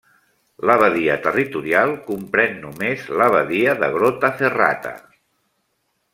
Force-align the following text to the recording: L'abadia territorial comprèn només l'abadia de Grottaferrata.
L'abadia 0.69 1.17
territorial 1.25 1.93
comprèn 2.07 2.57
només 2.65 3.05
l'abadia 3.21 3.77
de 3.85 3.91
Grottaferrata. 3.99 4.97